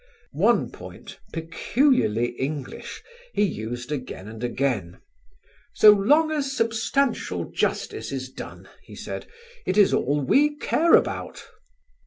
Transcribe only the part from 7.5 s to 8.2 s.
justice